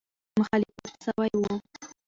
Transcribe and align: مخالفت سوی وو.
مخالفت 0.39 0.85
سوی 1.05 1.29
وو. 1.39 1.55